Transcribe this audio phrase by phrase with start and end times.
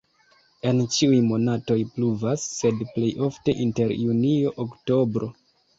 [0.69, 5.35] En ĉiuj monatoj pluvas, sed plej ofte inter junio-oktobro.